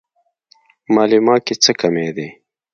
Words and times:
مالې 0.93 1.19
ما 1.25 1.35
کې 1.45 1.55
څه 1.63 1.71
کمی 1.79 2.09
دی. 2.15 2.27